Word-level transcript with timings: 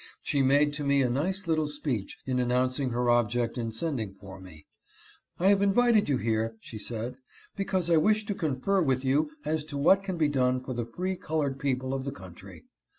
She 0.23 0.41
made 0.41 0.73
to 0.73 0.83
me 0.83 1.03
a 1.03 1.11
nice 1.11 1.45
little 1.45 1.67
speech 1.67 2.17
in 2.25 2.37
announc 2.37 2.79
ing 2.79 2.89
her 2.89 3.07
object 3.11 3.55
in 3.55 3.71
sending 3.71 4.15
for 4.15 4.39
me." 4.39 4.65
I 5.39 5.49
have 5.49 5.61
invited 5.61 6.09
you 6.09 6.17
here," 6.17 6.55
she 6.59 6.79
said, 6.79 7.11
u 7.13 7.17
because 7.55 7.87
I 7.87 7.97
wish 7.97 8.25
to 8.25 8.33
confer 8.33 8.81
with 8.81 9.05
you 9.05 9.29
as 9.45 9.63
to 9.65 9.77
what 9.77 10.01
can 10.01 10.17
be 10.17 10.27
done 10.27 10.59
for 10.59 10.73
the 10.73 10.85
free 10.85 11.15
colored 11.15 11.59
people 11.59 11.93
of 11.93 12.03
the 12.03 12.11
coun 12.11 12.33
try. 12.33 12.61